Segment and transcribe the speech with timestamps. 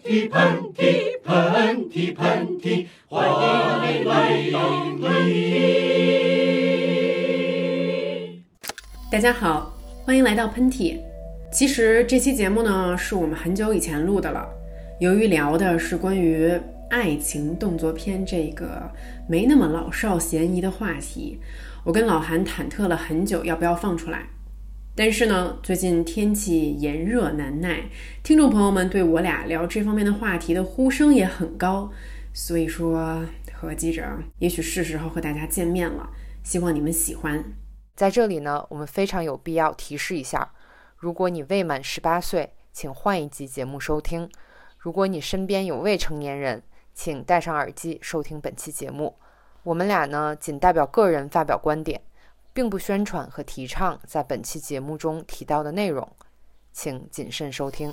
[0.00, 4.58] 嚏，喷嚏，喷嚏，喷嚏，欢迎来到
[5.00, 5.84] 喷嚏。
[9.10, 9.72] 大家好，
[10.04, 10.98] 欢迎来到喷嚏。
[11.52, 14.48] 其实这期节目呢，是我们很久以前录的了。
[15.00, 16.50] 由于聊的是关于
[16.90, 18.90] 爱情动作片这个
[19.28, 21.38] 没那么老少咸宜的话题，
[21.84, 24.26] 我跟老韩忐忑了很久，要不要放出来。
[24.96, 27.90] 但是呢，最近天气炎热难耐，
[28.22, 31.90] 听众朋友们对我俩聊这方面的话题的呼声也很高，
[32.32, 34.04] 所以说合计着，
[34.38, 36.10] 也许是时候和大家见面了。
[36.44, 37.42] 希望你们喜欢。
[37.96, 40.52] 在这里呢，我们非常有必要提示一下：
[40.96, 44.28] 如果你未满十八岁，请换一集节目收听；
[44.78, 49.16] 如果你身边有未成年人，请戴上耳机收听本期节目。
[49.64, 52.00] 我们俩呢，仅代表个人发表观点。
[52.54, 56.08] 并不宣传和提倡在本期节目中提到的内容，
[56.72, 57.92] 请谨慎收听。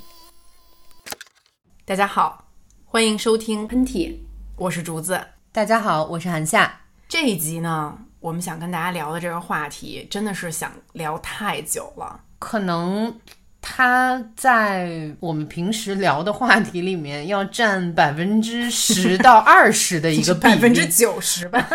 [1.83, 2.47] 大家好，
[2.85, 4.15] 欢迎收听喷嚏，
[4.55, 5.19] 我是竹子。
[5.51, 6.79] 大家好，我是韩夏。
[7.09, 13.19] 这一集呢，我们想跟大家聊的这个话题，真的是想聊太久了，可能。
[13.61, 21.65] 它在我们平时聊的话题里面要占百分之十到二十的一个 百分之九十吧。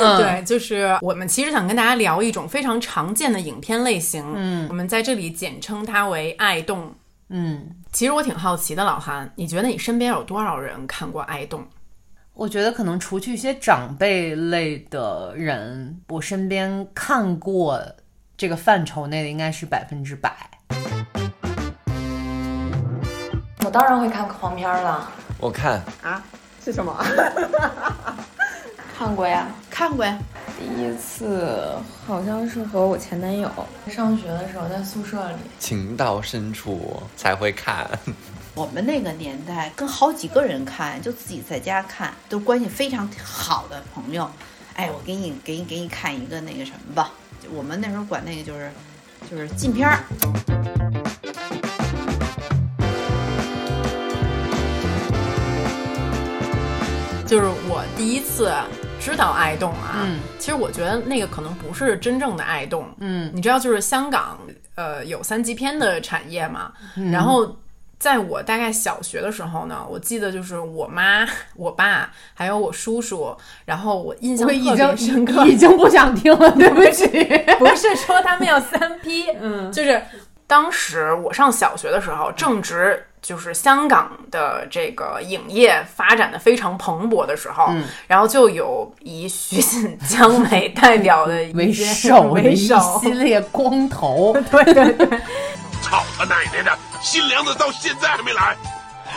[0.00, 6.94] 嗯对，就是我们其实想跟大家聊一种非常常见的影片类型，嗯，我们在这里简称它为爱动。
[7.28, 11.66] 嗯，其实我挺好奇的，老韩，你觉得你身边有多少人看过爱动？
[12.32, 17.84] 我觉得可能除去一些长辈类的人，我身边看过。
[18.38, 20.32] 这个范畴内的应该是百分之百。
[23.64, 25.10] 我当然会看黄片了。
[25.40, 26.22] 我看啊，
[26.64, 27.04] 是什么？
[28.96, 30.16] 看过呀，看过呀。
[30.56, 33.50] 第一次好像是和我前男友
[33.88, 35.36] 上学的时候，在宿舍里。
[35.58, 37.90] 情到深处才会看。
[38.54, 44.30] 我们那个年代跟好几个人看，就自己在家看，都关系非常好的朋友。
[44.74, 47.10] 哎，我给你给你给你看一个那个什么吧。
[47.54, 48.70] 我们那时候管那个就是
[49.30, 49.98] 就是禁片儿，
[57.26, 58.52] 就是我第一次
[59.00, 60.04] 知道爱动啊。
[60.04, 62.86] 嗯，其实我觉得那个可能不是真正的爱动。
[63.00, 64.38] 嗯，你知道，就是香港
[64.74, 66.72] 呃有三级片的产业嘛，
[67.12, 67.56] 然后。
[67.98, 71.26] 在我大概小学的时候呢，我记得就是我妈、
[71.56, 77.06] 我爸还有我叔叔，然后我印象特别深刻， 已经不想听了，对不起，
[77.58, 80.00] 不是说他们要三批嗯，就是
[80.46, 87.66] 当时我上小学的时候，正值就是香港的这个影业发展的非常蓬勃的时候，
[88.06, 92.78] 然后就有以徐锦江为代表的为首为首。
[93.02, 95.20] 系列光头，对对对。
[95.88, 96.78] 操他奶奶的！
[97.02, 98.54] 新娘子到现在还没来，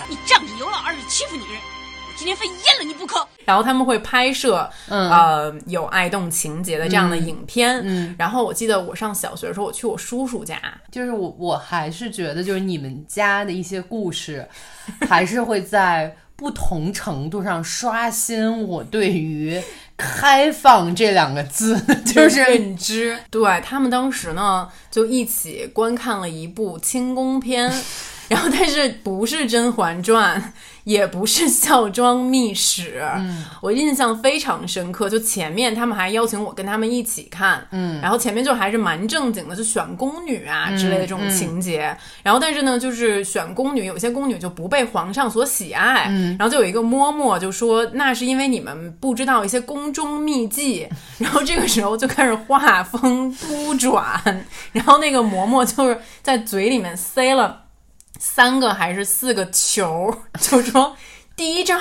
[0.10, 1.60] 你仗着有老二就欺负女人，
[2.08, 3.28] 我今天非阉了你不可。
[3.44, 7.82] 然后他们会拍摄，呃，有爱动情节的这样的影片。
[7.84, 10.58] 嗯，然后我记得我上小学的时候，我去我叔叔家，
[10.92, 14.48] 就是我我还是觉得，就是你们家的一些故事，
[15.10, 19.62] 还是会在不同程度上刷新我对于。
[20.02, 23.18] 开放这两个字 就是认知。
[23.30, 27.72] 对他们当时呢，就一起观看了一部清宫片，
[28.32, 30.42] 然后但是不是《甄嬛传》。
[30.84, 35.08] 也不是孝庄秘史，嗯，我印象非常深刻。
[35.08, 41.96] 就前面他们还邀请我跟他们一起看，嗯，然后前面就还是蛮正经的，就选宫女啊之类的这种情节。
[42.24, 50.90] 然后但是呢，就是选宫女，有些宫女就不被皇上所喜爱，嗯，然后就有一个嬷嬷就说那是因为你们不知道一些宫中秘技。
[51.20, 54.20] 然后这个时候就开始画风 突转，
[54.72, 57.61] 然后那个嬷嬷就是在嘴里面塞了。
[58.24, 60.16] 三个还是四个球？
[60.40, 60.96] 就说
[61.36, 61.76] 第一招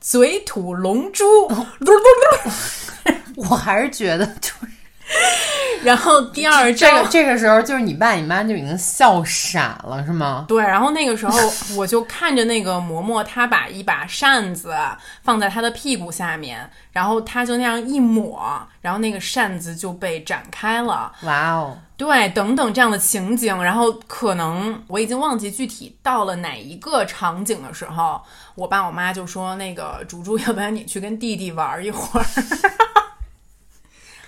[0.00, 1.24] 嘴吐龙珠，
[3.36, 4.66] 我还是觉得就是。
[5.84, 10.46] 然后第二这个这个时候就是你爸你妈就已经笑傻了是吗？
[10.48, 11.38] 对，然后那个时候
[11.76, 14.74] 我就看着那个嬷嬷，她把一把扇子
[15.22, 21.12] 放在她的屁股下面，然后她就那样一抹，然后那个扇子就被展开了。
[21.22, 21.76] 哇哦！
[21.96, 28.20] 对，等等这样的情景，然后可能我已经忘记具体到了哪一个场景的时候，
[28.54, 32.26] 我爸我妈就说：“那个竹竹，要不然你去跟弟弟玩一会儿。”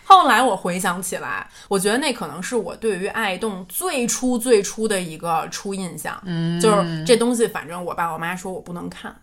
[0.09, 9.15] 后来我回想起来，我觉得那可能是我对于爱动最初最初的一个初印象，嗯，就是这东西，反正我爸我妈说我不能看，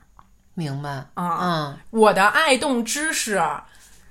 [0.54, 0.90] 明白。
[1.14, 3.36] 啊，嗯，我的爱动知识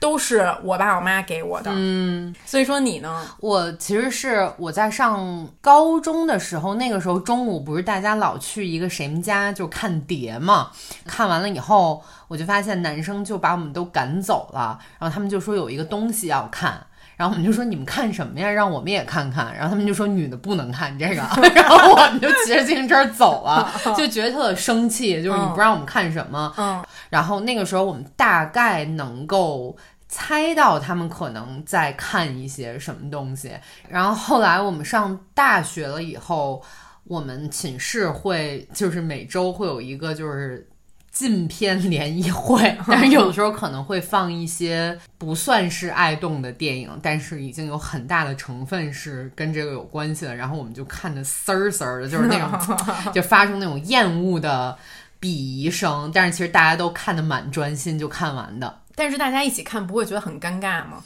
[0.03, 1.71] 都是我爸我妈给我的。
[1.73, 3.25] 嗯，所以说你呢？
[3.39, 10.73] 我其实是我在上高中的时候，那个时候中午不是大家老去一个谁们家就看碟嘛？
[11.07, 16.85] 看完了以后，我就发现男生就把我们都赶走了，然后他们就说有一个东西要看。
[17.15, 18.51] 然后我们就说你们看什么呀？
[18.51, 19.55] 让我们也看看。
[19.55, 21.23] 然后他们就说女的不能看这个。
[21.55, 26.53] 然后我们就骑着自行车走了， 就觉得特生气，就是你不让我们看什么。
[26.57, 26.83] 嗯。
[27.11, 29.77] 然后那个时候我们大概能够
[30.15, 33.51] 猜到他们可能在看一些什么东西。
[33.89, 36.63] 然后后来我们上大学了以后，
[37.05, 40.69] 我们寝室会就是每周会有一个就是。
[41.13, 52.79] 禁片联谊会， 但是有的时候可能会放一些不算是爱动的电影，但是已经有很大的成分是跟这个有关系的，然后我们就看的丝儿丝儿的，就是那种
[53.13, 54.75] 就发出那种厌恶的
[55.21, 58.81] 鄙夷声，但是其实大家都看的蛮专心，就看完的。
[58.95, 61.03] 但是大家一起看不会觉得很尴尬吗？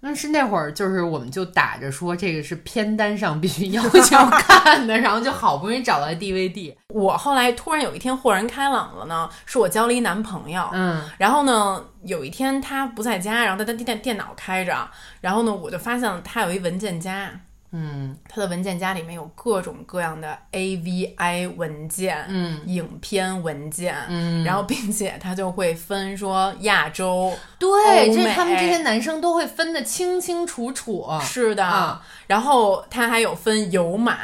[0.00, 6.74] 那是那会儿就是我们就打着说这个是片单上必须要求看的，然后就好不容易找到 DVD。
[6.88, 14.88] 我后来突然有一天豁然开朗了呢，是我交了一男朋友，嗯，然后呢有一天他不在家，然后他的电电脑开着，
[15.22, 17.30] 然后呢我就发现他有一文件夹。
[17.78, 31.06] 嗯，他的文件夹里面有各种各样的 AVI 文件，嗯，影片文件，嗯，然后并且他就会分说亚洲，对，这他们这些男生都会分得清清楚楚。
[31.20, 34.16] 是的，然后他还有分有码、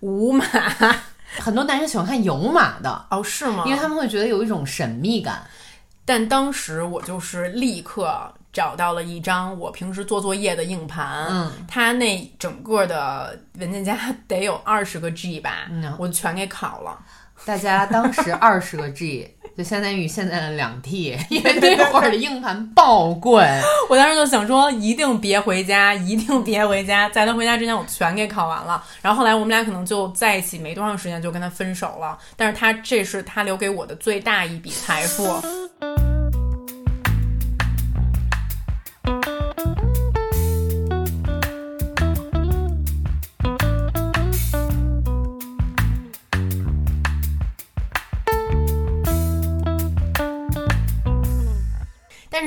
[0.00, 0.44] 无码，
[1.38, 3.64] 很多男生喜欢看有码的，哦，是吗？
[3.64, 5.42] 因为他们会觉得有一种神秘感。
[6.04, 8.34] 但当时我就是立刻。
[8.52, 13.96] 找到了一张我平时做作业的硬盘，嗯，它那整个的文件夹
[14.26, 16.98] 得有二十个 G 吧，嗯，我全给拷了。
[17.44, 23.44] 大家当时二十个 G 就相当于现在的两 T， 因为那会儿的硬盘爆贵。
[23.88, 28.82] 我当时就想说，一定别回家，一定别回家，在他回家之前我全给考完了。
[29.00, 35.40] 然后后来我们俩可能就在一起没多长时间就跟他分手了，但是他这是他留给我的最大一笔财富。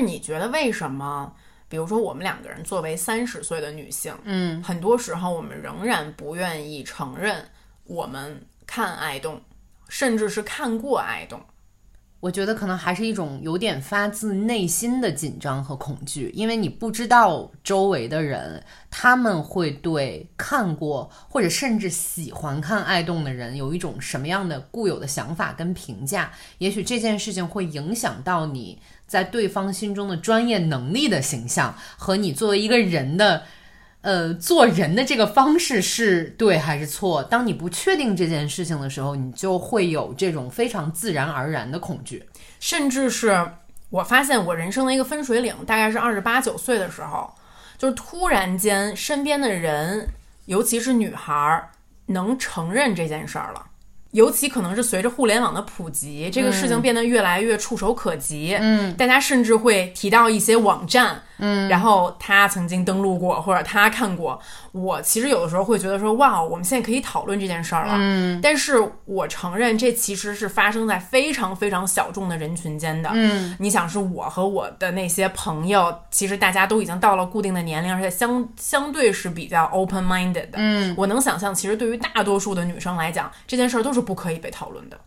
[0.02, 1.32] 是你觉得为什么？
[1.70, 7.46] 比如说我们两个人作为三十岁的女性，嗯，很多时候我们仍然不愿意承认
[7.86, 9.40] 我们看爱动，
[9.88, 11.40] 甚至是看过爱动。
[12.20, 26.32] 我觉得可能还是一种有点发自内心的紧张和恐惧，因为你不知道周围的人他们会对看过或者甚至喜欢看爱动的人有一种什么样的固有的想法跟评价。
[26.60, 28.80] 也许这件事情会影响到你
[29.12, 33.44] 在对方心中的专业能力的形象和你作为一个人的。
[34.04, 37.22] 呃，做人的这个方式是对还是错？
[37.22, 42.26] 当你不确定这件事情的时候，你就会有这种非常自然而然的恐惧，
[42.60, 43.52] 甚至是
[43.92, 47.32] 我发现我人生的一个分水岭，大概是二十八九岁的时候，
[47.78, 50.08] 就是突然间身边的人，
[50.48, 51.70] 尤其是女孩，
[52.08, 53.68] 能承认这件事儿了。
[54.12, 58.58] 尤其可能是随着互联网的普及，这个事情变得越来越触手可及。
[58.60, 61.22] 嗯，大家甚至会提到一些网站。
[61.44, 64.40] 嗯，然后他曾经登录过，或者他看过。
[64.74, 67.96] 我其实有的时候会觉得说，哇，我们现在可以讨论这件事儿了。
[67.98, 73.10] 嗯，但是我承认，这其实是发生在非常非常小众的人群间的。
[73.14, 80.58] 嗯，你想，是我和我的那些朋友，其实大家都已经到了固定的年龄，而且相相对是比较 open minded 的。
[80.58, 85.00] 嗯，我能想象，其实对于大多数的女生来讲，这件事儿都是不可以被讨论的。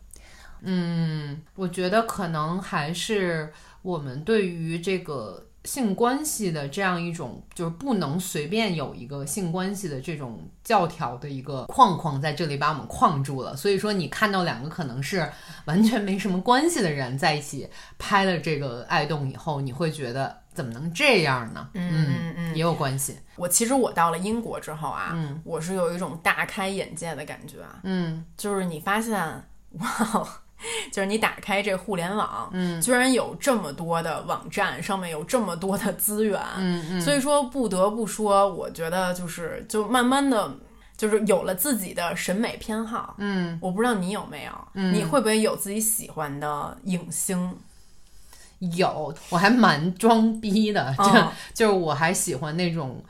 [0.60, 5.46] 嗯，我觉得可能还是我们对于这个。
[5.64, 13.56] 性关系的这样一种，就是不能随便有一个性关系的这种教条的一个框框在这里把我们框住了。
[13.56, 15.26] 所以说，你看到两个可能是
[15.64, 21.68] 完全没什么关系的人在一起拍了这个爱动以后，你会觉得怎么能这样呢？
[21.74, 23.18] 嗯嗯嗯，也有关系。
[23.36, 29.12] 我其实我到了英国之后啊，嗯，我是有一种大开眼界的感觉啊，嗯，就是你发现
[29.72, 29.88] 哇。
[30.90, 40.50] 就是你打开这互联网，嗯，居然有这么多的网站，上面有这么多的资源，嗯嗯，所以说不得不说，我觉得就是就慢慢的，
[40.96, 47.54] 就是有了自己的审美偏好，嗯，我不知道你有没有，嗯，你会不会有自己喜欢的影星？
[48.58, 51.04] 有，我还蛮装逼的，就
[51.54, 53.02] 就是我还喜欢那种。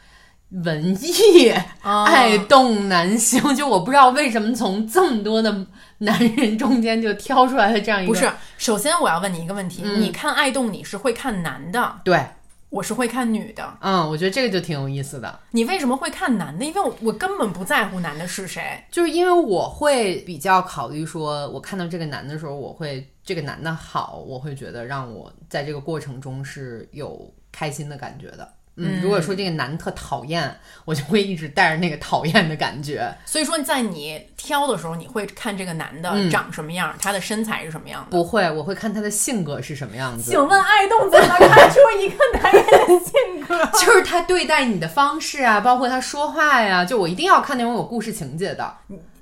[0.63, 5.67] 文艺 爱动男星，就我不知道为什么从这么多的
[5.99, 8.13] 男人中间就挑出来了这样一个。
[8.13, 12.01] 不是，首先我要问你一个问题：你看爱动，你是会看男的？
[12.05, 12.25] 对，
[12.71, 13.79] 我是会看女的。
[13.81, 15.41] 嗯，我觉得这个就挺有意思的。
[15.51, 16.65] 你为什么会看男的？
[16.65, 28.49] 因为我我根本不在乎男的是谁，就是因为我会比较考虑说，我看到这个男的时候，我会这个男的好，我会觉得让我在这个过程中是有开心的感觉的。
[28.77, 30.53] 嗯，如果说这个男特讨厌，
[30.85, 33.09] 我就会一直带着那个讨厌的感觉。
[33.25, 38.11] 所以说在你挑的时候，你会看这个男的长什么样，他的身材是什么样的？
[38.11, 40.33] 不会，我会看他的性格是什么样子。
[40.33, 43.65] 请问爱动怎么看出一个男人的性格？
[43.79, 48.75] 就是他对待你的方式啊，包括他说话呀，就我一定要看那种有故事情节的。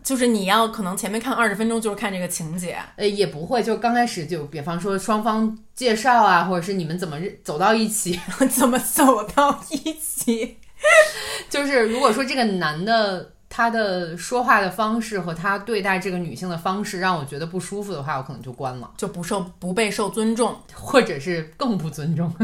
[0.02, 8.18] 就是你要可能前面看二十分钟就是看这个情节，呃，也不会，就刚开始就比方说双方介绍啊，或者是你们怎么走到一起，
[8.50, 10.58] 怎么走到一起，
[11.48, 22.32] 就是如果说这个男的他的说话的方式和他对待这个女性的方式让我觉得不舒服的话，我可能就关了，就不受不被受尊重，或者是更不尊重，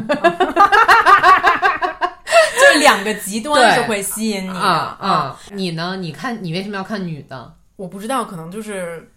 [2.74, 5.40] 就两个极端就会吸引你啊啊。
[5.52, 5.96] 你呢？
[5.96, 7.54] 你看你为什么要看女的？
[7.76, 9.10] 我不知道，可能就是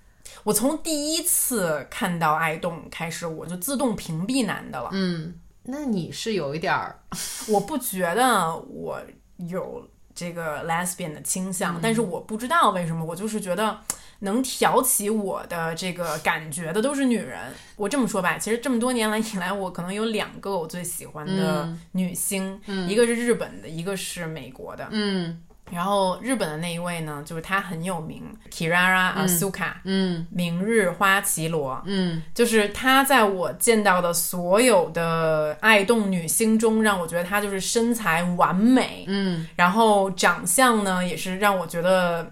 [0.44, 4.90] 我从第一次看到爱动开始，我就自动屏蔽男的了。
[4.94, 5.34] 嗯，
[5.64, 7.00] 那你是有一点儿，
[7.50, 9.02] 我不觉得我
[9.38, 13.80] 有这个 lesbian 的倾向，但是我不知道为什么，我就是觉得
[14.22, 17.38] 能挑起我的这个感觉的都是女人。
[17.76, 24.88] 我这么说吧，其实这么多年来以来，我可能有两个我最喜欢的女星，一个是日本的，一个是美国的。
[24.92, 25.42] 嗯。
[25.72, 42.30] 然后日本的那一位呢，就是她很有名，Kirara Asuka，嗯，明日花绮罗，嗯，就是她在我见到的所有的爱动女星中，让我觉得她就是身材完美，嗯，然后长相呢也是让我觉得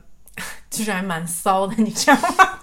[0.70, 2.60] 就是还蛮骚的，你知道吗？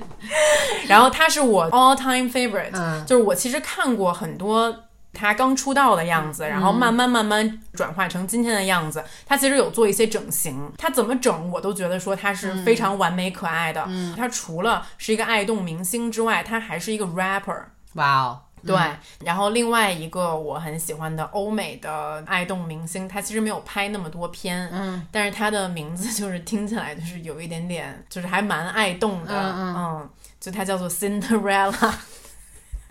[0.88, 4.82] 然后他是我 all time favorite，就是我其实看过很多。
[5.18, 9.02] 他刚出道的样子，然后慢慢慢慢转化成今天的样子。
[9.24, 13.88] 他其实有做一些整形，他怎么整我都觉得说他是非常完美可爱的。
[14.14, 17.62] 他除了是一个爱动明星之外，他还是一个 rapper。
[17.94, 18.76] 哇哦，对。
[19.24, 30.08] 然后另外一个我很喜欢的欧美的爱动明星，他其实没有拍那么多片，嗯，但是他的名字就是听起来就是有一点点，就是还蛮爱动的，嗯，
[30.40, 31.92] 就他叫做 Cinderella。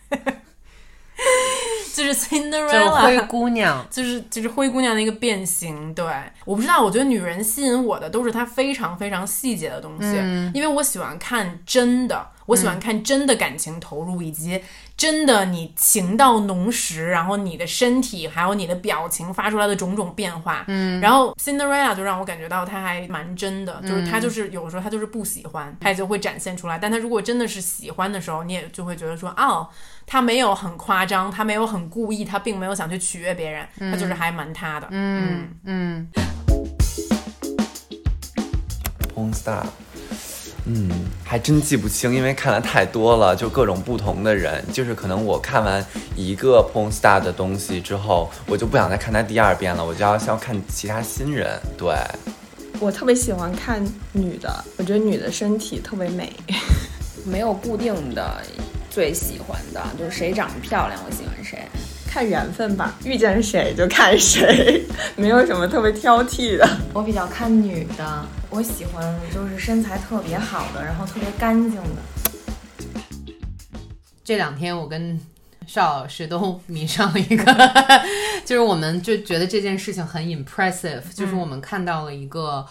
[1.96, 5.94] 就是 Cinderella 灰姑娘，就是就是灰姑娘的一个变形。
[5.94, 6.06] 对，
[6.44, 10.08] 我不知道，我觉得女人吸引我的都是她非常非常细节的东西，
[10.54, 14.62] 因为我喜欢看真的，我喜欢看真的感情投入，以及
[14.98, 20.64] 真的你情到浓时，然后你的身体还有你的表情发出来的种种变化。
[20.68, 26.80] 嗯，然后 Cinderella 就让我感觉到他还蛮真的，就是他就是有时候他就是不喜欢，他也就会展现出来。
[26.80, 29.68] 但他如果真的是喜欢的时候，你也就会觉得说，哦。
[30.08, 34.88] 他没有很夸张，他没有很故意，他并没有想去取悦别人，他就是还蛮他的。
[34.92, 36.08] 嗯嗯。
[39.16, 39.66] Porn star，
[40.68, 40.90] 嗯，
[41.24, 44.64] 还真记不清，因为看了太多了，就各种不同的人。
[44.74, 51.60] 就是可能我看完一个 Porn star 的东西之后，我就不想再看他第二遍了，我就要要看其他新人。
[51.78, 51.96] 对，
[52.80, 56.34] 我特别喜欢看女的，我觉得女的身体特别美，
[57.26, 58.42] 没有固定的。
[58.90, 61.60] 最喜欢的就是谁长得漂亮，我喜欢谁，
[62.08, 64.84] 看缘分吧，遇见谁就看谁，
[65.18, 66.66] 没有什么特别挑剔的。
[66.94, 72.02] 我比较看女的，我喜欢就是身材特别好的，然后特别干净的。
[74.24, 75.20] 这两天我跟
[75.68, 77.54] 邵老师都迷上了一个，
[78.46, 82.66] 就是我们就觉得这件事情很 impressive，就是我们看到了一个。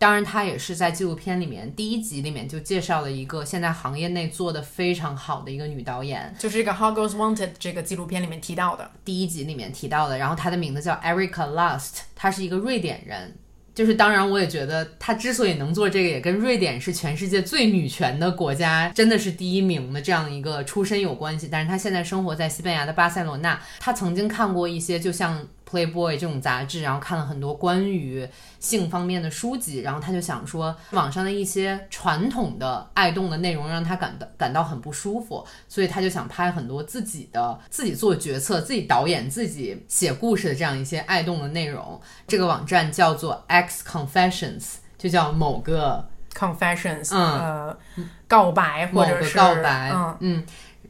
[0.00, 10.18] 当然，他也是在纪录片里面第一集里面就介绍了一个现在行业内做的非常好的一个女导演，就是这个《How Girls Wanted》这个纪录片里面提到的第一集里面提到的。
[10.18, 13.36] 然后她的名字叫 Erica Lust，她是一个瑞典人。
[13.74, 21.48] 就是当然，我也觉得她之所以能做这个，也跟瑞典是全世界最女权的国家，真的是第一名的这样一个出身有关系。
[21.50, 25.46] 但是她现在生活在西班牙的巴塞罗那，她曾经看过一些就像。
[25.70, 42.00] Playboy 这种杂志，然后看了很多关于性方面的书籍，然后他就想说，网上的一些传统的爱动的内容让他感到感到很不舒服，所以他就想拍很多自己的、自己做决策、自己导演、自己写故事的这样一些爱动的内容。
[42.26, 44.64] 这个网站叫做 X Confessions，
[44.98, 47.78] 就叫某个 Confessions，呃，
[48.26, 50.46] 告白或者是告白，嗯嗯，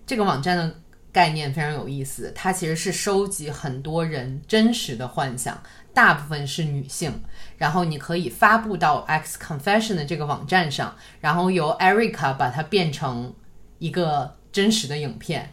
[0.06, 0.74] 这个网站的。
[1.12, 5.60] 概念非常有意思，它其实是收集很多人真实的幻想，
[5.92, 7.22] 大部分是女性，
[7.56, 13.34] 然后你可以发布到 X Confession 的这个网站上，然后由 Erica 把它变成
[13.78, 15.50] 一个真实的影片。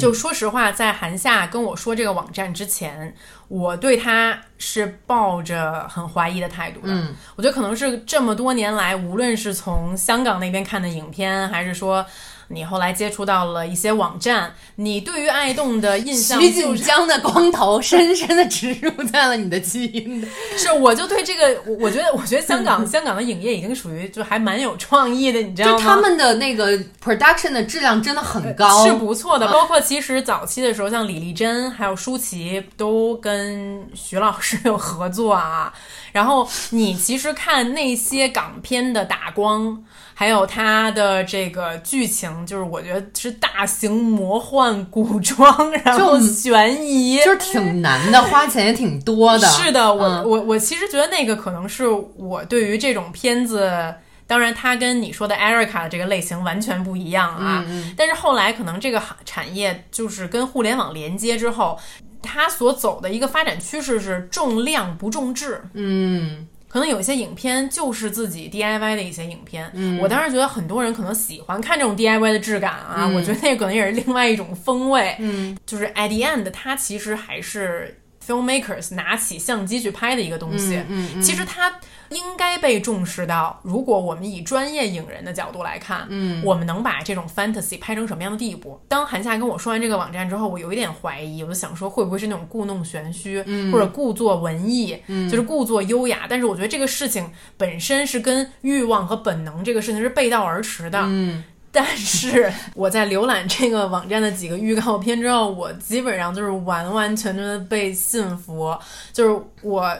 [0.00, 3.14] 就说实话，在韩夏跟我说这个网站之前，
[3.46, 6.88] 我对他是抱着很怀疑的态度的。
[6.88, 12.04] 嗯，我觉得可能是这么多年来，无论是从香港那边看的影片，还是说
[12.48, 20.28] 你后来接触到了一些网站，你对于爱动的印象徐就是锦江的光头 深深的植入在了你的基因的。
[20.56, 25.78] 是，我就对这个，我我觉得，我觉得香港 香港的影业已经属于就还蛮有创意的，你知道吗？
[25.78, 29.46] 就他们的那个 production 的质量真的很高，是不错的。
[29.52, 35.72] 包括其实早期的时候，像李丽珍还有舒淇都跟徐老师有合作啊。
[36.16, 49.46] 然后你其实看那些港片的打光，还有它的这个剧情，就是我觉得是大型魔幻古装，然后悬疑，就是挺难的，花钱也挺多的。
[49.46, 53.94] 是的，我、嗯我我其实觉得那个可能是我对于这种片子。
[54.28, 57.64] 当然，它跟你说的 Erica 的这个类型完全不一样啊。
[57.68, 61.78] 嗯但是后来可能这个行产业就是跟互联网连接之后，
[62.26, 65.62] 它所走的一个发展趋势是重量不重质。
[65.74, 69.98] 嗯，可能有一些影片就是自己 DIY 的一些影片，嗯。
[70.00, 75.16] 我当时觉得很多人可能喜欢看这种 DIY 的质感啊，我觉得那可能也是另外一种风味。
[75.20, 80.76] 嗯，就是 at the end，它其实还是 filmmakers 拿起相机去拍的一个东西。
[80.88, 81.72] 嗯嗯其实它
[82.10, 88.80] 应该被重视到，如果我们以专业影人的角度来看，嗯我们能把这种 fantasy 拍成什么样的地步？
[88.88, 96.26] 当韩夏跟我说完这个网站之后，我有一点怀疑，我就想说会不会是那种故弄玄虚，嗯或者故作文艺，就是故作优雅。
[96.28, 101.00] 但是我觉得这个事情本身是跟欲望和本能这个事情是背道而驰的。
[101.04, 108.74] 嗯，但是我在浏览这个网站的几个预告片之后，我基本上就是完完全全的被信服，
[109.12, 109.94] 就是我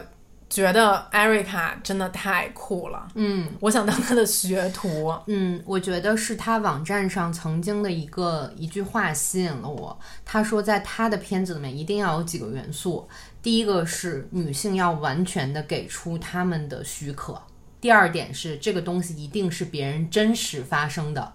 [0.49, 5.13] 觉得 Erica 真的太酷了，嗯我想当她的学徒。
[5.27, 9.99] 嗯，我觉得是他网站上曾经的一个一句话吸引了我。
[10.25, 13.09] 他说，在他的片子里面一定要有几个元素，
[13.43, 17.43] 第一个是女性要完全的给出他们的许可，
[17.81, 21.35] 第二点是这个东西一定是别人真实发生的。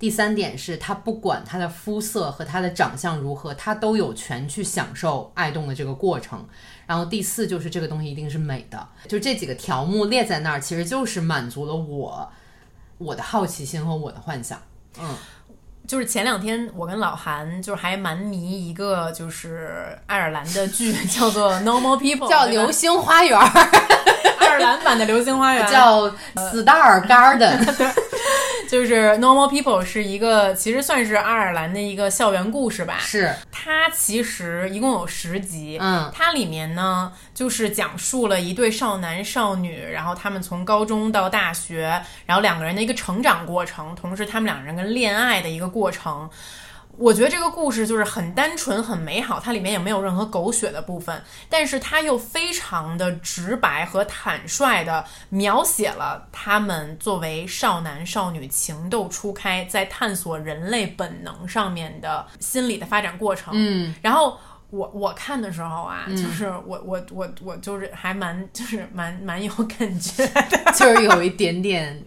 [0.00, 6.42] 第三点是他不管他的肤色和他的长相如何，他都有权去享受爱动的这个过程。
[6.86, 12.32] 然后第四就是这个东西一定是美的，就这几个条目列在那儿，其实就是满足了我
[12.96, 14.58] 我的好奇心和我的幻想。
[14.98, 15.14] 嗯，
[15.86, 23.38] 就是前两天我跟老韩就是还蛮迷一个就是爱尔兰的剧， 叫做《Normal People》，叫《流星花园》，
[24.40, 27.62] 爱尔兰版的《流星花园 》，叫《Star Garden》。
[28.70, 32.98] 就是 Normal People 是一个其实算是爱尔兰的一个校园故事吧。
[33.00, 46.30] 是，它其实一共有十集，嗯它里面呢就是讲述了一对少男少女，然后他们从高中到大学，然后两个人的一个成长过程，同时他们两人跟恋爱的一个过程。
[47.00, 63.54] 我觉得这个故事就是很单纯、很美好，它里面也没有任何狗血的部分，但是它又非常的直白和坦率的描写了他们作为少男少女情窦初开，在探索人类本能上面的心理的发展过程。
[63.56, 64.36] 嗯，然后
[64.68, 71.98] 我我看的时候啊，就是我我我我就是还蛮就是蛮蛮有感觉的， 就是有一点点，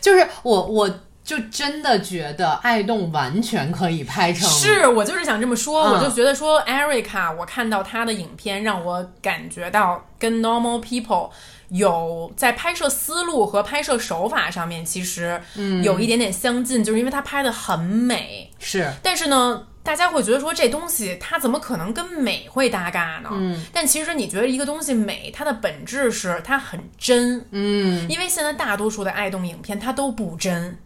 [0.00, 0.90] 就是我我
[1.26, 11.30] 就真的觉得爱动完全可以拍成是我就是想这么说，嗯我就觉得说 Erica，我看到她的影片，让我感觉到跟 Normal People
[11.70, 15.40] 有在拍摄思路和拍摄手法上面，其实
[15.82, 19.66] 有一点点相近，就是因为他拍的很美，是但是呢。
[19.86, 23.30] 大家会觉得说这东西它怎么可能跟美会搭嘎呢？
[23.30, 30.76] 嗯，但其实你觉得一个东西美，它的本质是它很真，嗯，因为现在大多数的爱动影片它都不真。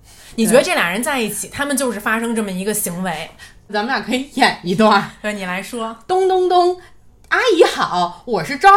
[0.40, 3.30] 你觉得这俩人在一起，他们就是发生这么一个行为？
[3.70, 5.10] 咱们俩可以演一段。
[5.20, 5.94] 对，你来说。
[6.06, 6.80] 咚咚咚，
[7.28, 8.72] 阿姨好，我是郑。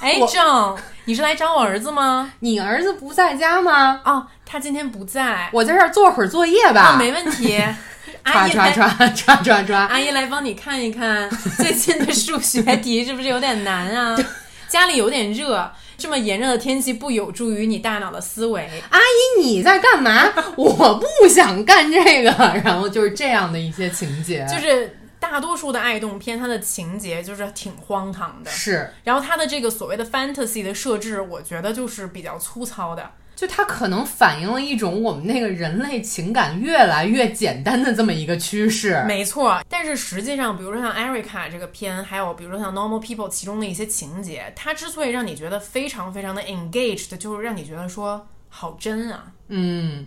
[0.00, 2.32] 哎，我郑，你是来找我儿子吗？
[2.40, 4.00] 你儿子不在家吗？
[4.04, 5.48] 哦，他今天不在。
[5.52, 6.94] 我在这儿做会儿作业吧。
[6.94, 7.62] 哦，没问题。
[8.24, 9.78] 阿姨抓抓抓抓抓抓！
[9.86, 14.18] 阿姨来帮你看一看最近的数学题是不是有点难啊？
[14.66, 15.70] 家里有点热，
[16.02, 18.68] 这么炎热的天气不有助于你大脑的思维。
[18.90, 20.32] 阿姨，你在干嘛？
[20.58, 22.30] 我不想干这个。
[22.64, 28.50] 然后就是这样的一些情节，就是大多数的爱动片，它的情节就是挺荒唐的。
[28.50, 33.08] 是，然后它的这个所谓的 fantasy 的设置，我觉得就是比较粗糙的。
[33.34, 39.02] 就它可能反映了一种我们那个人类情感越来越简单的这么一个趋势。
[39.06, 49.32] 没错，但是实际上，比如说像 Erica 这个片，还有比如说像 Normal People 其中的一些情节，它之所以让你觉得非常非常的 engaged，就是让你觉得说好真啊。
[49.48, 50.06] 嗯，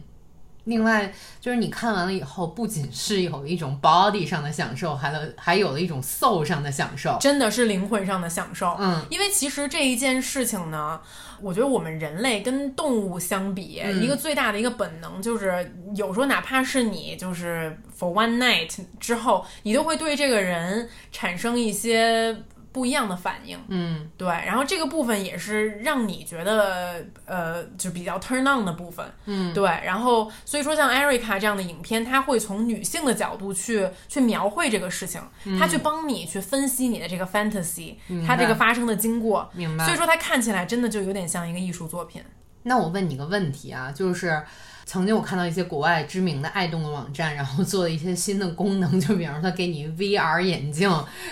[0.66, 8.76] 另外，就是你看完了以后，不仅是有一种 body 上的享受，还有还有了一种 soul 上的享受，真的是灵魂上的享受。
[8.80, 11.00] 嗯，因为其实这一件事情呢，
[11.42, 22.36] 我觉得我们人类跟动物相比，嗯一个最大的一个本能就是，有时候哪怕是你就是 for one night 之后，你都会对这个人产生一些。
[22.76, 35.22] 不一样的反应，嗯，对，然后这个部分也是让你觉得呃，就比较 turn on 的部分，嗯，对，然后所以说像 Erica 这样的影片，它会从女性的角度去去描绘这个事情，
[35.58, 37.96] 它去帮你去分析你的这个 fantasy，
[38.28, 39.86] 它这个发生的经过，明白。
[39.86, 42.22] 所以说它看起来真的就有点像一个艺术作品。
[42.64, 44.44] 那我问你个问题啊，就是
[44.86, 50.88] 曾经我看到一些国外知名的爱动的网站，然后做了一些新的功能，就比方说它给你 VR 眼镜，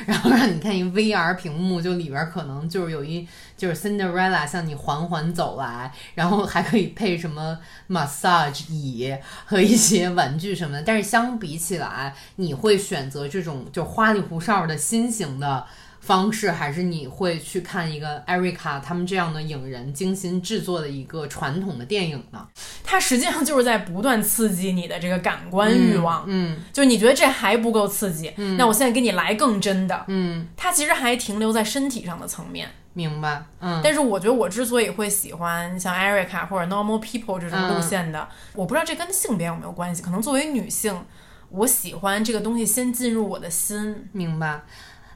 [0.08, 10.84] 然后让你看一 VR 屏幕，就里边可能就是有一就是 Cinderella 向你缓缓走来，然后还可以配什么 massage 椅和一些玩具什么的。
[10.84, 15.66] 但是相比起来，你会选择这种就花里胡哨的新型的。
[16.06, 22.46] 方式，还是你会去看一个艾瑞卡他们这样的影人精心制作的一个传统的电影呢？
[22.84, 28.58] 它实际上就是在不断刺激你的这个感官欲望，嗯，就你觉得这还不够刺激，嗯。
[28.58, 32.70] 那我现在给你来更真的，嗯，它其实还停留在身体上的层面。
[32.96, 41.04] 明白，嗯，但是我觉得我之所以会喜欢像 Erica 或者 Normal People 这种路线的，我不知道这跟性别有没有关系，可能作为女性，
[41.50, 44.62] 我喜欢这个东西先进入我的心，明白。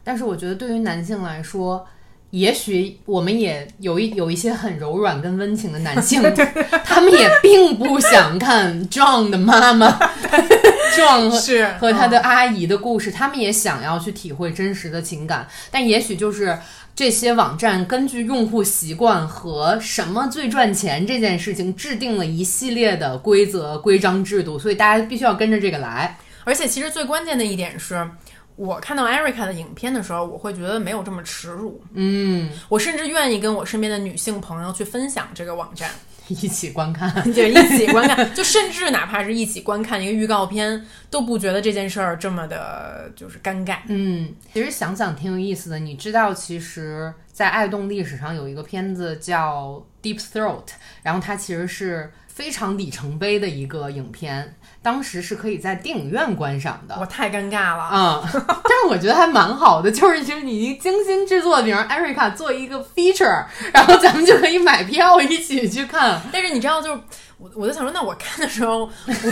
[0.07, 1.85] 但是我觉得对于男性来说，
[2.29, 6.23] 也许我们也有一有一些很柔软跟温情的男性，
[6.85, 9.99] 他们也并不想看 John 的妈妈
[10.95, 16.57] John 和是和他的阿姨的故事，他们也想要去体会真实的情感，但也许就是。
[16.97, 26.17] 这些网站根据用户习惯和什么最赚钱这件事情，制定了一系列的规则、规章制度，所以大家必须要跟着这个来。
[26.43, 28.09] 而且其实最关键的一点是。
[28.57, 31.81] 我看到 Erica 的影片的时候，我会觉得没有这么耻辱。
[31.93, 35.91] 嗯，我甚至愿意跟我身边的女性朋友去分享这个网站，
[36.27, 43.77] 一起观看， 对，一起观看，就甚至哪怕是一起观看一个预告片，都不觉得这件事儿这么的就是尴尬。
[43.87, 45.77] 嗯，其实想想挺有意思的。
[45.77, 50.65] 你知道，其实，在爱动历史上有一个片子叫《Deep Throat》，
[51.03, 54.55] 然后它其实是非常里程碑的一个影片。
[54.81, 58.41] 当时是可以在电影院观赏的，我太尴尬了啊、嗯！
[58.47, 66.19] 但是我觉得还蛮好的，就是就是你精心制作，比如艾瑞卡做一个 feature，然后咱们就可以买票一起去看。
[66.31, 67.01] 但是你知道，就是
[67.39, 68.89] 我我就想说，那我看的时候，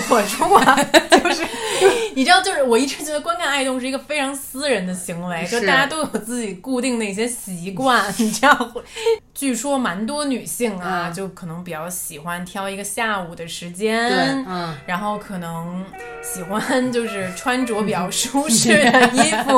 [0.10, 0.60] 我如果
[1.10, 1.44] 就是
[2.14, 8.72] 你知道，就是我一直觉得观看爱动是一个非常私人的行为，就大家都有自己固定的一些习惯，你知道。
[9.36, 14.18] 据说蛮多女性啊，嗯、就可能比较喜欢挑一个下午的时间，对，
[14.48, 15.84] 嗯，然后可能
[16.24, 19.52] 喜欢就是穿着比较舒适的 衣服，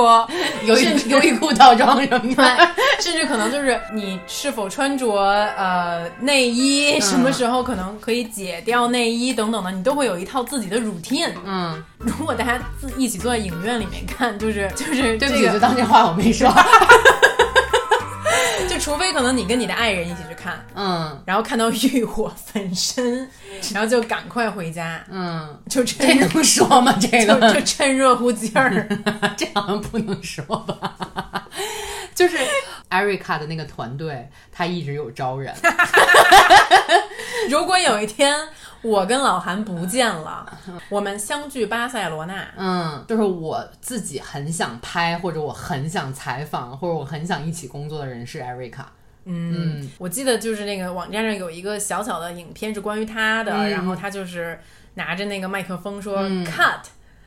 [0.65, 11.29] 优衣优衣库套装什么的，甚至可能就是你是否穿着呃内衣，什么时候可能可以解掉内衣等等的，你都会有一套自己的 routine。
[11.45, 16.51] 嗯，如果大家自一起坐在影院里面看，就是就是对不起，就当这话我没说。
[18.88, 23.30] 就除非可能你跟你的爱人一起去看，嗯，然后看到欲火焚身，
[23.73, 26.95] 然后就赶快回家，嗯，就这能说吗？
[27.02, 28.88] 这个就就趁热乎劲儿，
[29.36, 31.45] 这好像不能说吧？
[32.15, 32.38] 就是
[32.88, 35.54] 艾瑞卡的那个团队，他一直有招人。
[37.52, 38.39] 如果有一天
[38.81, 40.45] 我跟老韩不见了，
[40.89, 48.91] 我们相聚巴塞罗那，嗯，就是我自己很想拍，或者我很想采访，或者我很想一起工作的人是艾瑞卡。
[49.25, 49.91] 嗯，嗯。
[49.97, 54.59] 我记得就是那个网站上有一个小小的影片是关于他的，嗯、然后他就是
[54.93, 56.79] 拿着那个麦克风说、嗯、cut。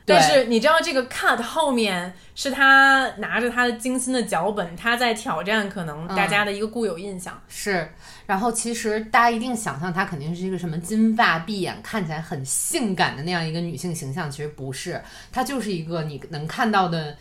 [0.03, 7.33] 但是你知道这个 cut 后面是他拿着他的精心的脚本，他在挑战可能大家的一个固有印象。
[7.35, 7.93] 嗯、是，
[8.31, 15.01] 然后其实大家一定想象她肯定是一个什么金发碧眼，看起来很性感的那样一个女性形象，其实不是，
[15.33, 17.17] 她就是一个你能看到的，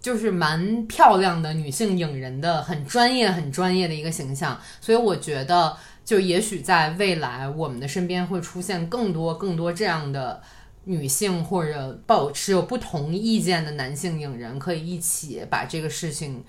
[0.00, 4.56] 就是蛮漂亮的女性影人的很专业、很专业的一个形象。
[4.80, 10.40] 所以我觉得，就也许在未来我们的身边会出现更多、更多这样的。
[10.86, 16.44] 女性或者保持有不同意见的男性影人，可以一起把这个事情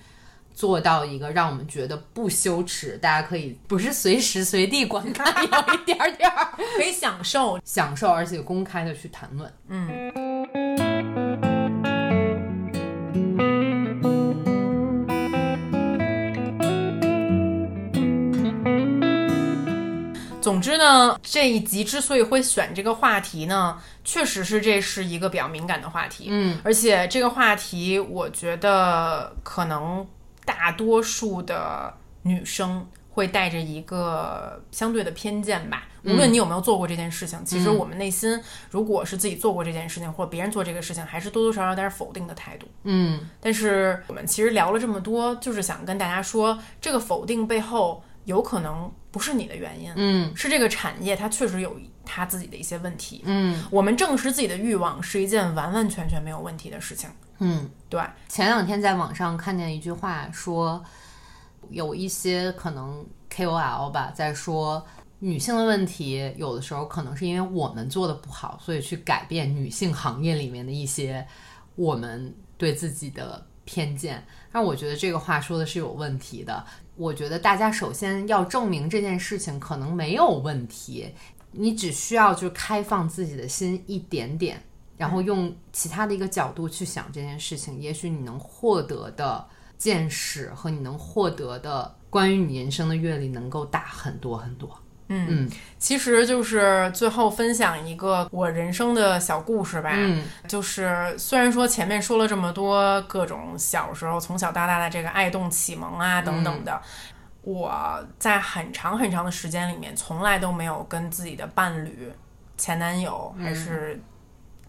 [0.56, 9.52] 做到一个让我们觉得不羞耻，大家可以不是随时随地观看，有一点点儿可以享受享受，而且公开的去谈论。
[9.68, 10.10] 嗯。
[20.40, 26.28] 总之呢，这一集之所以会选这个话题呢，确实是这是一个比较敏感的话题。
[26.30, 30.06] 嗯，而且这个话题，我觉得可能
[30.46, 35.88] 大多数的女生会带着一个相对的偏见吧。
[36.04, 42.68] 无论你有没有做过这件事情，其实我们内心如果是自己做过这件事情，或者别人做这个事情，还是多多少少有点否定的态度。
[42.84, 53.22] 嗯但是我们其实聊了这么多，就是想跟大家说，这个否定背后有可能不是你的原因，嗯是这个产业它确实有它自己的一些问题。
[53.24, 57.10] 嗯我们正视自己的欲望是一件完完全全没有问题的事情。
[57.38, 57.70] 嗯。
[57.88, 60.82] 对，前两天在网上看见一句话，说
[61.70, 64.84] 有一些可能 KOL 吧，在说
[65.20, 71.24] 女性的问题，有的时候可能是因为我们做的不好，所以去改变女性行业里面的一些
[71.76, 74.20] 我们对自己的偏见。
[74.50, 76.64] 但我觉得这个话说的是有问题的。
[76.96, 81.14] 我觉得大家首先要证明这件事情可能没有问题，
[81.52, 84.60] 你只需要就开放自己的心一点点，
[84.96, 94.70] 然后用其他的一个角度去想这件事情，也许你能获得的见识和你能获得的关于你人生的阅历能够大很多很多。
[95.08, 99.90] 嗯嗯其实就是最后分享一个我人生的小故事吧。
[99.92, 106.82] 嗯就是虽然说前面说了这么多各种小时候从小到大的这个爱动启蒙啊等等的，
[107.42, 112.10] 我在很长很长的时间里面，从来都没有跟自己的伴侣、
[112.58, 114.00] 前男友还是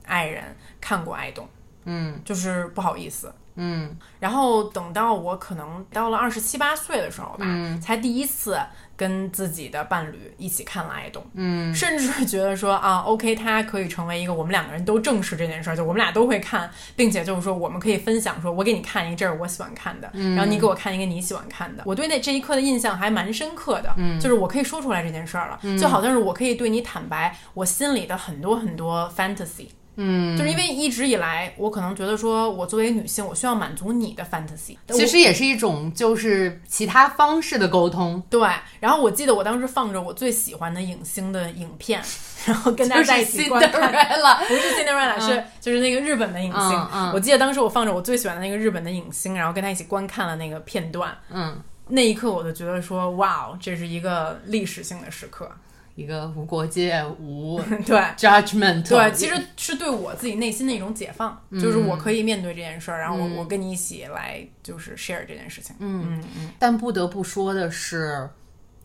[0.07, 0.43] 爱人
[0.81, 1.47] 看过爱动，
[1.85, 2.19] 嗯。
[2.25, 3.33] 就是不好意思。
[3.55, 3.95] 嗯。
[4.19, 7.79] 然后等到我可能到了二十七八岁的时候吧，嗯。
[7.81, 8.59] 才第一次
[8.95, 11.73] 跟自己的伴侣一起看了《爱动》，嗯。
[11.73, 21.83] 甚至觉得说啊，OK，它可以成为一个我们两个人都正视这件事儿，就我们俩都会看，并且就是说我们可以分享，说我给你看一个这是我喜欢看的，然后你给我看一个你喜欢看的。
[21.85, 29.69] 我对那这一刻的印象还蛮深刻的，就是我可以说出来这件事儿了，就好像是我可以对你坦白我心里的很多很多 fantasy。
[29.97, 34.77] 嗯，就是因为一直以来，我可能觉得说，我作为女性，我需要满足你的 fantasy。
[34.89, 38.21] 其实也是一种就是其他方式的沟通。
[38.29, 38.47] 对，
[38.79, 42.01] 然后我记得我当时放着我最喜欢的影星的影片，
[42.45, 43.91] 然后跟大家在一起观看。
[43.91, 46.77] Cinderella 不是 Cinderella，、是就是那个日本的影星。
[46.77, 51.17] 嗯嗯我记得当时我放着我最喜欢的那个日本的影星，然后跟他一起观看了那个片段。
[51.31, 55.49] 嗯，那一刻我就觉得说，哇，这是一个历史性的时刻。
[55.97, 57.97] 一个无国界无 对。
[58.15, 65.75] judgment，对，其实是对我自己内心的一种解放，就是嗯我可以面对这件事儿，然后我、我跟你一起来就是 share 这件事情。
[65.79, 68.29] 嗯嗯嗯，但不得不说的是，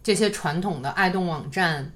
[0.03, 1.93] 这些传统的爱动网站，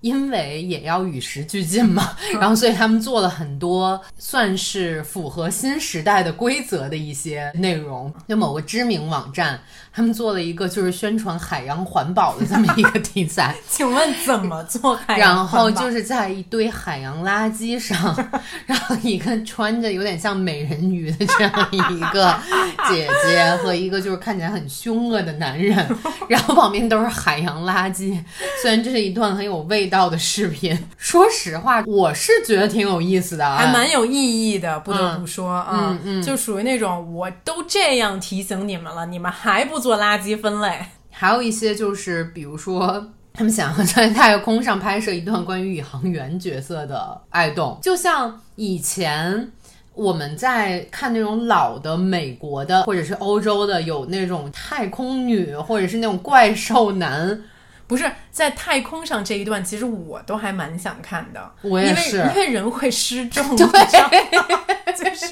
[0.00, 8.12] 因为也要与时俱进嘛，然后所以他们做了很多算是符合新时代的规则的一些内容。
[8.28, 9.58] 就某个知名网站，
[9.92, 18.14] 他们做了一个就是宣传海洋环保的这么一个题材， 请问怎么做海洋然后就是在一堆海洋垃圾上，
[18.66, 22.34] 然后一个穿着有点像美人鱼的这样一个
[22.88, 25.76] 姐姐和一个就是看起来很凶恶的男人，
[26.28, 28.18] 然后旁边都是海洋垃圾。
[28.62, 34.12] 虽然这是一段很有味道的视频， 说实话，我是觉得挺有意思的啊，还蛮有意
[34.50, 40.78] 义的，不得不嗯说啊，嗯嗯就属于那种我都这样提醒你们了，你们还不做垃圾分类，
[41.10, 43.10] 还有一些就是，比如说。
[43.34, 49.52] 他们想要在太空上拍摄一段关于宇航员角色的爱动，就像以前
[49.94, 57.40] 我们在看那种老的美国的或者是欧洲的，有那种太空女或者是那种怪兽男，
[57.88, 63.66] 不是在太空上这一段，其实我都还蛮想看的，我也是因为因为人会失重， 对，
[64.94, 65.26] 就是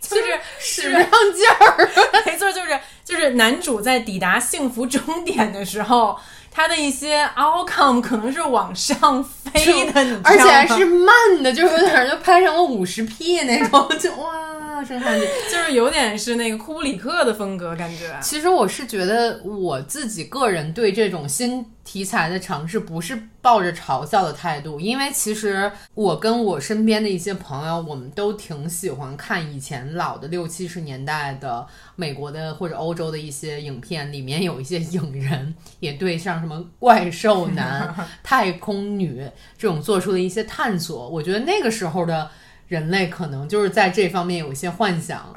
[0.00, 1.90] 就是使不上劲儿。
[2.26, 6.18] 没错，就是就是男主在抵达幸福终点的时候，
[6.50, 9.50] 他的一些 outcome 可能是往上飞
[9.90, 10.20] 的，你知道吗？
[10.24, 11.08] 而且还是慢
[11.42, 15.26] 的，就是有点儿就拍成了五十 P 那种，就哇，升上去。
[15.50, 18.14] 就是有点是那个库布里克的风格感觉。
[18.20, 37.94] 其实我是觉得我自己个人对这种新题材的尝试不是抱着嘲笑的态度，因为其实我跟我身边的一些朋友，我们都挺喜欢看以前老的六七十年代的美国的或者欧洲的一些影片，里面有一些影人也对像什么怪兽男、
[38.24, 39.24] 太空女
[39.56, 41.08] 这种做出了一些探索。
[41.08, 42.28] 我觉得那个时候的
[42.66, 45.34] 人类可能就是在这方面有一些幻想。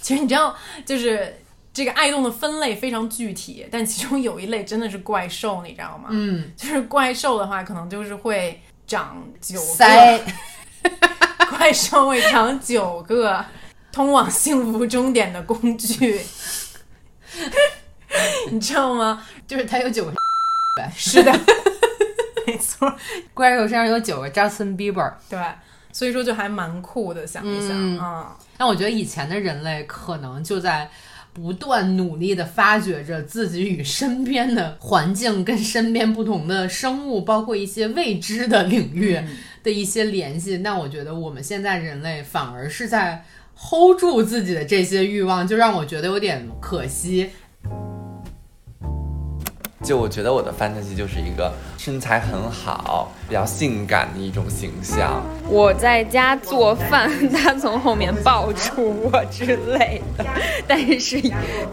[0.00, 1.34] 其实你知道，就是
[1.72, 6.08] 这个爱动的分类非常具体，但其中有一类真的是怪兽，你知道吗？
[6.10, 10.24] 嗯，就是怪兽的话，可能就是会长九塞个
[11.56, 13.44] 怪兽会长九个
[13.92, 16.20] 通往幸福终点的工具，
[18.50, 19.24] 你知道吗？
[19.46, 20.12] 就是它有九个
[20.96, 21.32] 是的，
[22.46, 22.92] 没错，
[23.34, 25.38] 怪兽身上有九个 Justin Bieber，对，
[25.92, 28.36] 所以说就还蛮酷的，想一想嗯啊。
[28.56, 30.88] 但我觉得以前的人类可能就在
[31.32, 39.18] 不断努力的发掘着自己与身边的环境跟身边不同的生物，包括一些未知的领域
[39.62, 40.58] 的一些联系。
[40.58, 43.24] 那我觉得我们现在人类反而是在
[43.56, 47.30] hold 住自己的这些欲望，就让我觉得有点可惜。
[49.82, 55.22] 就我觉得我的 fantasy 就是一个身材很好、比较性感的一种形象。
[55.48, 60.24] 我在家做饭，他从后面抱住我之类的，
[60.68, 61.18] 但是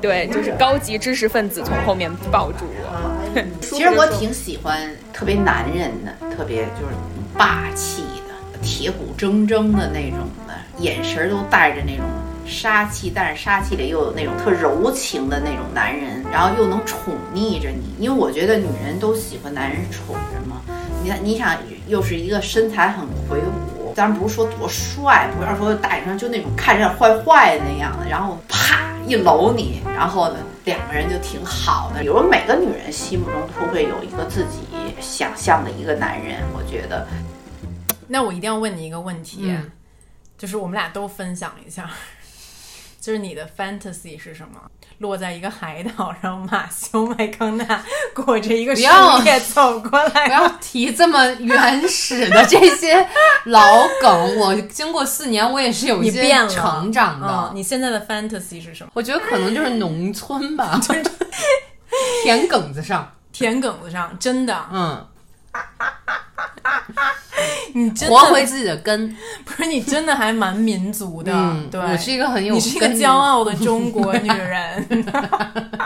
[0.01, 3.43] 对，就是高级知识分子从后面抱住我。
[3.61, 6.95] 其实我挺喜欢特别男人的，特别就是
[7.37, 12.05] 霸气的、铁骨铮铮的那种的，眼神都带着那种
[12.47, 17.93] 杀气，但是杀气里又有那种特柔情的那种男人，然后又能宠溺着你。
[17.99, 20.61] 因为我觉得女人都喜欢男人宠着嘛。
[21.03, 21.57] 你看，你想，
[21.87, 32.01] 又是一个身材很魁梧，当然不是说多帅，不要说大眼睛，就那种看着坏坏的那样的，然后啪一搂你，然后呢，两个人就挺好的。
[32.01, 34.59] 比如每个女人心目中都会有一个自己
[34.99, 37.07] 想象的一个男人，我觉得。
[38.07, 39.71] 那我一定要问你一个问题，嗯
[40.37, 41.89] 就是我们俩都分享一下，
[42.99, 44.59] 就是你的 fantasy 是什么？
[44.99, 47.83] 落在一个海岛上，马修麦康纳
[48.15, 48.81] 裹着一个树
[49.25, 53.07] 叶走过来，不要提这么原始的这些
[53.45, 53.61] 老
[54.01, 54.37] 梗。
[54.39, 57.27] 我经过四年，我也是有一些成长的。
[57.29, 58.91] 嗯你现在的 fantasy 是什么？
[58.95, 60.79] 我觉得可能就是农村吧，
[62.23, 65.07] 田埂子上，田埂子上，真的，嗯，
[67.73, 69.15] 你真的活回自己的根。
[69.45, 74.87] 不是你真的还蛮民族的，嗯对，我是一个很有你是一个骄傲的中国女人。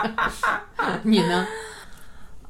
[1.02, 1.46] 你呢？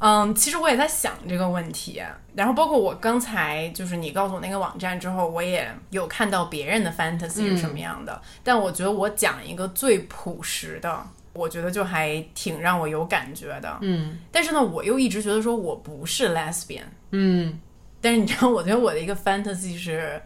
[0.05, 2.03] 嗯，其实我也在想这个问题，
[2.35, 13.79] 然后包括我刚才就是你告诉我那个网站之后，我也有看到别人的 fantasy 是什么样的，但我觉得我讲一个最朴实的，我觉得就还挺让我有感觉的。
[13.83, 17.61] 嗯但是呢，我又一直觉得说我不是 lesbian，嗯
[18.03, 20.21] 但是你知道，我觉得我的一个 fantasy 是，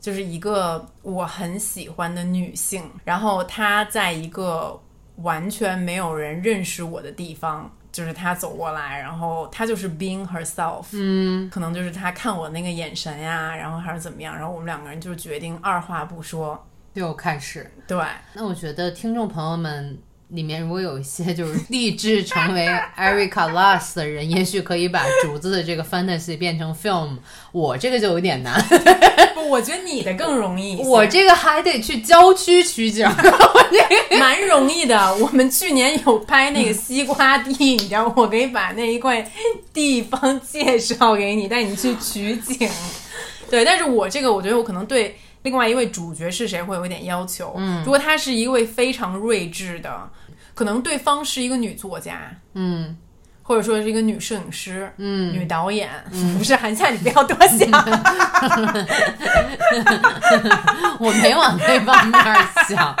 [0.00, 4.78] 就是一个我很喜欢的女性，然后她在一个
[5.16, 17.70] 完全没有人认识我的地方，就是她走过来，然后她就是 being herself，嗯，可能就是她看我那个眼神呀，然后还是怎么样，然后我们两个人就决定二话不说，就开始。
[17.86, 19.96] 对，那我觉得听众朋友们
[20.32, 27.16] 里面如果有一些就是立志成为 Erica Lust 的人，也许可以把竹子的这个 fantasy 变成 film。
[27.52, 28.62] 我这个就有点难，
[29.34, 33.08] 不，我觉得你的更容易，我这个还得去郊区取景。
[34.18, 35.14] 蛮容易的。
[35.16, 39.28] 我们去年有拍那个西瓜地，你知道，我可以把那一块
[39.72, 42.68] 地方介绍给你，带你去取景。
[43.48, 47.54] 对，但是我这个，我觉得我可能对另外一位主角是谁会有一点要求。
[47.56, 50.08] 嗯，如果她是一位非常睿智的，
[50.54, 52.96] 可能对方是一个女作家，嗯
[53.42, 55.90] 或者说是一个女摄影师、嗯，女导演，
[56.38, 57.68] 不是韩夏，你不要多想。
[61.00, 62.22] 我没往那方面
[62.68, 62.94] 想。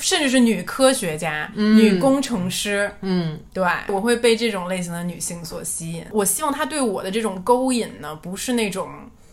[0.00, 6.04] 甚至是女科学家、女工程师，嗯对，我会被这种类型的女性所吸引。
[6.10, 8.86] 我希望她对我的这种勾引呢，不是那种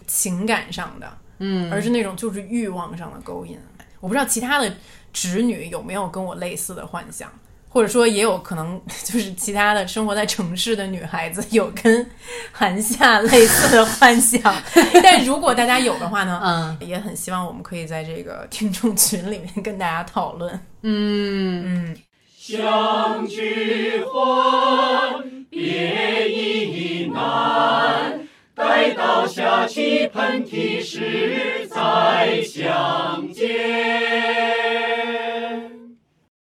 [0.08, 3.58] 情感上的，嗯，而是那种就是欲望上的勾引。
[4.00, 4.72] 我不知道其他的
[5.12, 7.30] 直女有没有跟我类似的幻想，
[7.70, 12.10] 或者说也有可能就是其他的生活在城市的女孩子有跟
[12.52, 14.42] 韩夏类似的幻想。
[15.04, 20.54] 但如果大家有的话呢，嗯也很希望我们可以在这个听众群里面跟大家讨论。
[20.84, 21.98] 嗯嗯。
[22.38, 28.20] 相聚欢，别亦难。
[28.62, 35.21] 待到下起喷嚏时再相见。